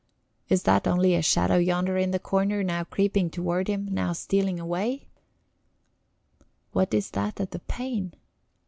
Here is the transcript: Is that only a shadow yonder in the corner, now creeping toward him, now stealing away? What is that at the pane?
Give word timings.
Is 0.49 0.63
that 0.63 0.87
only 0.87 1.13
a 1.13 1.21
shadow 1.21 1.57
yonder 1.57 1.95
in 1.95 2.09
the 2.09 2.17
corner, 2.17 2.63
now 2.63 2.83
creeping 2.83 3.29
toward 3.29 3.67
him, 3.67 3.87
now 3.91 4.13
stealing 4.13 4.59
away? 4.59 5.09
What 6.71 6.91
is 6.95 7.11
that 7.11 7.39
at 7.39 7.51
the 7.51 7.59
pane? 7.59 8.15